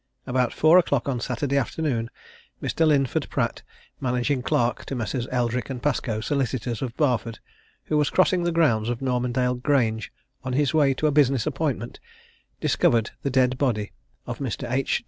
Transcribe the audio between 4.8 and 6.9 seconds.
to Messrs. Eldrick & Pascoe, Solicitors,